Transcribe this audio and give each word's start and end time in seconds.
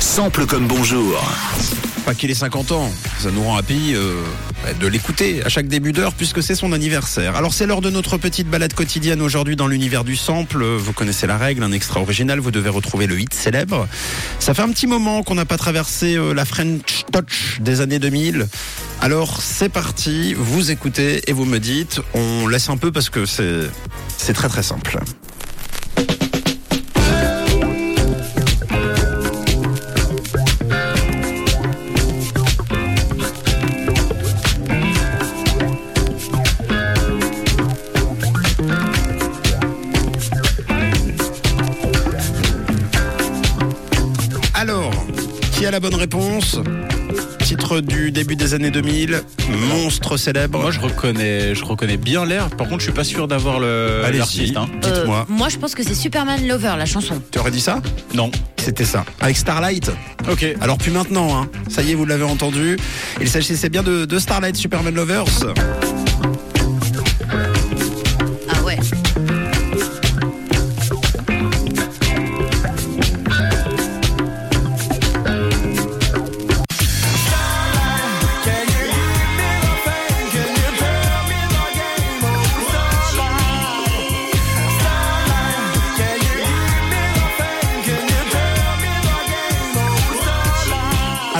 Sample 0.00 0.46
comme 0.46 0.66
bonjour. 0.66 1.22
Pas 2.06 2.14
qu'il 2.14 2.30
ait 2.30 2.34
50 2.34 2.72
ans, 2.72 2.90
ça 3.18 3.30
nous 3.30 3.42
rend 3.42 3.56
happy 3.56 3.94
euh, 3.94 4.22
de 4.80 4.86
l'écouter 4.86 5.44
à 5.44 5.50
chaque 5.50 5.68
début 5.68 5.92
d'heure 5.92 6.14
puisque 6.14 6.42
c'est 6.42 6.54
son 6.54 6.72
anniversaire. 6.72 7.36
Alors 7.36 7.52
c'est 7.52 7.66
l'heure 7.66 7.82
de 7.82 7.90
notre 7.90 8.16
petite 8.16 8.48
balade 8.48 8.72
quotidienne 8.72 9.20
aujourd'hui 9.20 9.56
dans 9.56 9.66
l'univers 9.66 10.02
du 10.02 10.16
sample. 10.16 10.64
Vous 10.64 10.94
connaissez 10.94 11.26
la 11.26 11.36
règle, 11.36 11.62
un 11.62 11.72
extra 11.72 12.00
original, 12.00 12.40
vous 12.40 12.50
devez 12.50 12.70
retrouver 12.70 13.06
le 13.06 13.20
hit 13.20 13.34
célèbre. 13.34 13.86
Ça 14.38 14.54
fait 14.54 14.62
un 14.62 14.70
petit 14.70 14.86
moment 14.86 15.22
qu'on 15.22 15.34
n'a 15.34 15.44
pas 15.44 15.58
traversé 15.58 16.16
euh, 16.16 16.32
la 16.32 16.46
French 16.46 17.04
Touch 17.12 17.58
des 17.60 17.82
années 17.82 17.98
2000. 17.98 18.48
Alors 19.02 19.42
c'est 19.42 19.68
parti, 19.68 20.34
vous 20.34 20.70
écoutez 20.70 21.20
et 21.28 21.32
vous 21.34 21.44
me 21.44 21.58
dites, 21.58 22.00
on 22.14 22.48
laisse 22.48 22.70
un 22.70 22.78
peu 22.78 22.90
parce 22.90 23.10
que 23.10 23.26
c'est 23.26 23.70
c'est 24.16 24.32
très 24.32 24.48
très 24.48 24.62
simple. 24.62 24.98
La 45.70 45.80
bonne 45.80 45.94
réponse 45.94 46.58
Titre 47.44 47.80
du 47.80 48.12
début 48.12 48.36
des 48.36 48.54
années 48.54 48.70
2000, 48.70 49.22
monstre 49.70 50.16
célèbre. 50.16 50.60
Moi, 50.60 50.70
je 50.70 50.78
reconnais, 50.78 51.54
je 51.54 51.64
reconnais 51.64 51.96
bien 51.96 52.24
l'air. 52.24 52.48
Par 52.50 52.68
contre, 52.68 52.78
je 52.78 52.84
suis 52.84 52.92
pas 52.92 53.02
sûr 53.02 53.26
d'avoir 53.26 53.58
le 53.58 54.02
Allez-y. 54.04 54.18
l'artiste. 54.18 54.56
hein. 54.56 54.68
Dites-moi. 54.80 55.26
Euh, 55.28 55.32
moi, 55.32 55.48
je 55.48 55.56
pense 55.56 55.74
que 55.74 55.82
c'est 55.82 55.96
Superman 55.96 56.46
Lover, 56.46 56.74
la 56.78 56.86
chanson. 56.86 57.20
Tu 57.32 57.40
aurais 57.40 57.50
dit 57.50 57.60
ça? 57.60 57.80
Non. 58.14 58.30
C'était 58.56 58.84
ça. 58.84 59.04
Avec 59.20 59.36
Starlight. 59.36 59.90
Ok. 60.30 60.46
Alors 60.60 60.78
plus 60.78 60.92
maintenant, 60.92 61.42
hein. 61.42 61.48
ça 61.68 61.82
y 61.82 61.90
est, 61.90 61.94
vous 61.94 62.04
l'avez 62.06 62.22
entendu. 62.24 62.76
Il 63.20 63.28
s'agissait 63.28 63.68
bien 63.68 63.82
de, 63.82 64.04
de 64.04 64.18
Starlight 64.20 64.54
Superman 64.54 64.94
Lovers. 64.94 65.24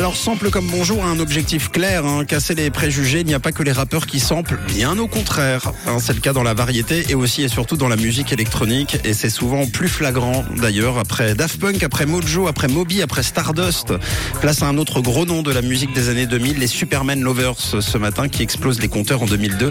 Alors 0.00 0.16
sample 0.16 0.48
comme 0.48 0.66
bonjour 0.66 1.04
a 1.04 1.08
un 1.08 1.20
objectif 1.20 1.70
clair, 1.70 2.06
hein, 2.06 2.24
casser 2.24 2.54
les 2.54 2.70
préjugés. 2.70 3.20
Il 3.20 3.26
n'y 3.26 3.34
a 3.34 3.38
pas 3.38 3.52
que 3.52 3.62
les 3.62 3.70
rappeurs 3.70 4.06
qui 4.06 4.18
samplent, 4.18 4.58
bien 4.66 4.98
au 4.98 5.06
contraire. 5.06 5.72
Hein, 5.86 5.98
c'est 6.00 6.14
le 6.14 6.20
cas 6.20 6.32
dans 6.32 6.42
la 6.42 6.54
variété 6.54 7.04
et 7.10 7.14
aussi 7.14 7.42
et 7.42 7.48
surtout 7.48 7.76
dans 7.76 7.86
la 7.86 7.96
musique 7.96 8.32
électronique. 8.32 8.96
Et 9.04 9.12
c'est 9.12 9.28
souvent 9.28 9.66
plus 9.66 9.88
flagrant 9.88 10.42
d'ailleurs. 10.56 10.96
Après 10.96 11.34
Daft 11.34 11.60
Punk, 11.60 11.82
après 11.82 12.06
Mojo, 12.06 12.46
après 12.48 12.66
Moby, 12.66 13.02
après 13.02 13.22
Stardust. 13.22 13.92
Place 14.40 14.62
à 14.62 14.68
un 14.68 14.78
autre 14.78 15.02
gros 15.02 15.26
nom 15.26 15.42
de 15.42 15.52
la 15.52 15.60
musique 15.60 15.92
des 15.92 16.08
années 16.08 16.24
2000, 16.24 16.56
les 16.56 16.66
Superman 16.66 17.20
Lovers 17.20 17.58
ce 17.58 17.98
matin 17.98 18.28
qui 18.28 18.42
explosent 18.42 18.80
les 18.80 18.88
compteurs 18.88 19.20
en 19.20 19.26
2002. 19.26 19.70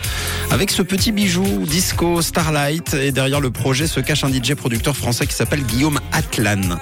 Avec 0.52 0.70
ce 0.70 0.84
petit 0.84 1.12
bijou 1.12 1.66
disco 1.66 2.22
Starlight. 2.22 2.94
Et 2.94 3.12
derrière 3.12 3.42
le 3.42 3.50
projet 3.50 3.88
se 3.88 4.00
cache 4.00 4.24
un 4.24 4.32
DJ 4.32 4.54
producteur 4.54 4.96
français 4.96 5.26
qui 5.26 5.34
s'appelle 5.34 5.64
Guillaume 5.64 6.00
Atlan. 6.12 6.78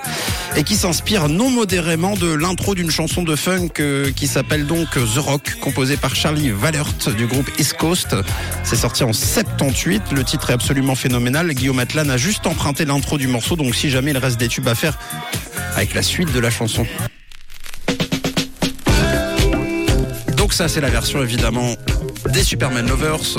Et 0.57 0.65
qui 0.65 0.75
s'inspire 0.75 1.29
non 1.29 1.49
modérément 1.49 2.17
de 2.17 2.27
l'intro 2.27 2.75
d'une 2.75 2.91
chanson 2.91 3.23
de 3.23 3.36
funk 3.37 3.79
euh, 3.79 4.11
qui 4.11 4.27
s'appelle 4.27 4.65
donc 4.65 4.89
The 4.89 5.19
Rock, 5.19 5.55
composée 5.61 5.95
par 5.95 6.15
Charlie 6.15 6.49
Valert 6.49 6.93
du 7.15 7.27
groupe 7.27 7.49
East 7.59 7.75
Coast. 7.77 8.15
C'est 8.63 8.75
sorti 8.75 9.03
en 9.03 9.13
78. 9.13 10.11
Le 10.11 10.23
titre 10.23 10.49
est 10.49 10.53
absolument 10.53 10.95
phénoménal. 10.95 11.53
Guillaume 11.53 11.79
Atlan 11.79 12.09
a 12.09 12.17
juste 12.17 12.45
emprunté 12.47 12.83
l'intro 12.83 13.17
du 13.17 13.27
morceau, 13.27 13.55
donc 13.55 13.75
si 13.75 13.89
jamais 13.89 14.11
il 14.11 14.17
reste 14.17 14.37
des 14.37 14.49
tubes 14.49 14.67
à 14.67 14.75
faire 14.75 14.97
avec 15.75 15.93
la 15.93 16.01
suite 16.01 16.33
de 16.33 16.39
la 16.39 16.49
chanson. 16.49 16.85
Donc 20.35 20.53
ça, 20.53 20.67
c'est 20.67 20.81
la 20.81 20.89
version 20.89 21.21
évidemment 21.21 21.75
des 22.29 22.43
Superman 22.43 22.87
Lovers, 22.87 23.37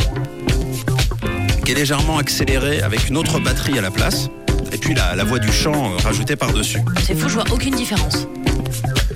qui 1.65 1.73
est 1.73 1.75
légèrement 1.75 2.19
accélérée 2.19 2.81
avec 2.81 3.09
une 3.09 3.17
autre 3.17 3.41
batterie 3.41 3.78
à 3.78 3.83
la 3.83 3.91
place. 3.91 4.31
Et 4.73 4.79
puis 4.79 4.95
la, 4.95 5.15
la 5.17 5.25
voix 5.25 5.39
du 5.39 5.51
chant 5.53 5.97
rajoutée 6.03 6.37
par-dessus. 6.37 6.79
C'est 7.05 7.15
fou, 7.19 7.29
je 7.29 7.34
vois 7.34 7.45
aucune 7.51 7.75
différence. 7.75 8.27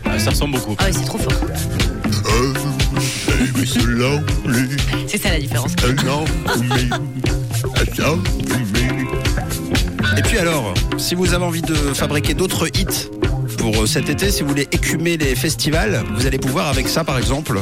Ah, 0.05 0.19
Ça 0.19 0.31
ressemble 0.31 0.55
beaucoup. 0.55 0.77
Ah 0.79 0.85
ouais, 0.85 0.93
c'est 0.93 1.05
trop 1.05 1.19
fort. 1.19 1.33
C'est 5.07 5.19
ça 5.19 5.31
la 5.31 5.39
différence. 5.41 5.73
Et 10.19 10.23
puis 10.23 10.39
alors, 10.39 10.75
si 10.99 11.15
vous 11.15 11.33
avez 11.35 11.45
envie 11.45 11.63
de 11.63 11.75
fabriquer 11.75 12.35
d'autres 12.35 12.67
hits 12.69 13.09
pour 13.59 13.83
euh, 13.83 13.87
cet 13.87 14.09
été, 14.09 14.31
si 14.31 14.43
vous 14.43 14.49
voulez 14.51 14.69
écumer 14.73 15.17
les 15.17 15.35
festivals, 15.35 16.03
vous 16.17 16.27
allez 16.27 16.39
pouvoir 16.39 16.69
avec 16.69 16.89
ça 16.89 17.05
par 17.05 17.19
exemple. 17.19 17.61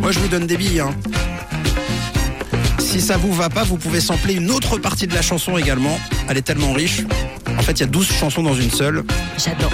Moi 0.00 0.12
je 0.12 0.18
vous 0.20 0.28
donne 0.28 0.46
des 0.46 0.56
billes. 0.56 0.80
hein. 0.80 0.90
Si 2.86 3.00
ça 3.00 3.16
vous 3.16 3.32
va 3.32 3.50
pas, 3.50 3.64
vous 3.64 3.78
pouvez 3.78 4.00
sampler 4.00 4.34
une 4.34 4.48
autre 4.48 4.78
partie 4.78 5.08
de 5.08 5.14
la 5.14 5.20
chanson 5.20 5.58
également. 5.58 5.98
Elle 6.28 6.36
est 6.36 6.42
tellement 6.42 6.72
riche. 6.72 7.02
En 7.58 7.62
fait, 7.62 7.72
il 7.72 7.80
y 7.80 7.82
a 7.82 7.86
12 7.86 8.12
chansons 8.12 8.44
dans 8.44 8.54
une 8.54 8.70
seule. 8.70 9.02
J'adore. 9.36 9.72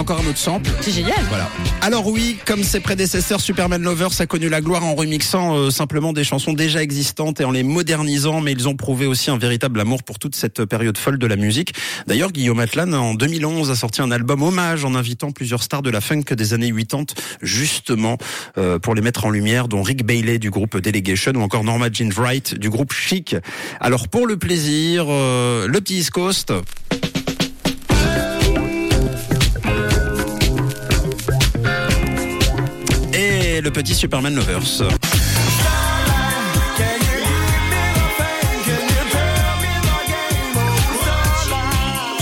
Encore 0.00 0.20
un 0.20 0.30
autre 0.30 0.38
sample. 0.38 0.70
C'est 0.80 0.92
génial. 0.92 1.22
Voilà. 1.28 1.46
Alors 1.82 2.06
oui, 2.06 2.38
comme 2.46 2.64
ses 2.64 2.80
prédécesseurs, 2.80 3.38
Superman 3.38 3.82
Lovers 3.82 4.18
a 4.18 4.24
connu 4.24 4.48
la 4.48 4.62
gloire 4.62 4.82
en 4.82 4.94
remixant 4.94 5.58
euh, 5.58 5.70
simplement 5.70 6.14
des 6.14 6.24
chansons 6.24 6.54
déjà 6.54 6.82
existantes 6.82 7.38
et 7.42 7.44
en 7.44 7.50
les 7.50 7.62
modernisant, 7.62 8.40
mais 8.40 8.52
ils 8.52 8.66
ont 8.66 8.76
prouvé 8.76 9.04
aussi 9.04 9.30
un 9.30 9.36
véritable 9.36 9.78
amour 9.78 10.02
pour 10.02 10.18
toute 10.18 10.34
cette 10.34 10.64
période 10.64 10.96
folle 10.96 11.18
de 11.18 11.26
la 11.26 11.36
musique. 11.36 11.74
D'ailleurs, 12.06 12.32
Guillaume 12.32 12.60
Atlan, 12.60 12.94
en 12.94 13.12
2011, 13.12 13.70
a 13.70 13.76
sorti 13.76 14.00
un 14.00 14.10
album 14.10 14.42
hommage 14.42 14.86
en 14.86 14.94
invitant 14.94 15.32
plusieurs 15.32 15.62
stars 15.62 15.82
de 15.82 15.90
la 15.90 16.00
funk 16.00 16.24
des 16.30 16.54
années 16.54 16.72
80, 16.72 17.04
justement 17.42 18.16
euh, 18.56 18.78
pour 18.78 18.94
les 18.94 19.02
mettre 19.02 19.26
en 19.26 19.30
lumière, 19.30 19.68
dont 19.68 19.82
Rick 19.82 20.06
Bailey 20.06 20.38
du 20.38 20.48
groupe 20.48 20.78
Delegation 20.78 21.32
ou 21.34 21.42
encore 21.42 21.62
Norma 21.62 21.88
Jean 21.92 22.08
Wright 22.08 22.54
du 22.54 22.70
groupe 22.70 22.94
Chic. 22.94 23.36
Alors 23.80 24.08
pour 24.08 24.26
le 24.26 24.38
plaisir, 24.38 25.04
euh, 25.10 25.68
le 25.68 25.78
petit 25.82 25.98
East 25.98 26.10
Coast. 26.10 26.54
Et 33.60 33.62
le 33.62 33.70
petit 33.70 33.94
Superman 33.94 34.34
Lovers. 34.34 34.82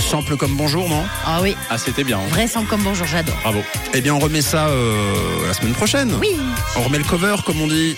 Sample 0.09 0.37
comme 0.37 0.55
bonjour, 0.55 0.89
non? 0.89 1.03
Ah 1.25 1.39
oui, 1.41 1.55
Ah, 1.69 1.77
c'était 1.77 2.03
bien. 2.03 2.17
hein. 2.17 2.27
vrai 2.29 2.47
sang 2.47 2.63
comme 2.65 2.81
bonjour, 2.83 3.05
j'adore. 3.05 3.35
Bravo. 3.43 3.61
Eh 3.93 4.01
bien, 4.01 4.13
on 4.15 4.19
remet 4.19 4.41
ça 4.41 4.67
euh, 4.67 5.47
la 5.47 5.53
semaine 5.53 5.73
prochaine. 5.73 6.11
Oui. 6.19 6.35
On 6.77 6.81
remet 6.81 6.97
le 6.97 7.03
cover, 7.03 7.35
comme 7.45 7.61
on 7.61 7.67
dit. 7.67 7.95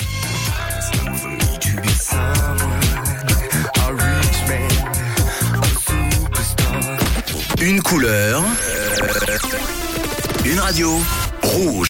Une 7.61 7.81
couleur. 7.81 8.43
Une 10.45 10.59
radio. 10.59 10.99
Rouge. 11.43 11.71